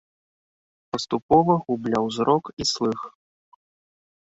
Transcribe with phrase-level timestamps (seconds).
[0.95, 2.99] Паступова губляў зрок і слых.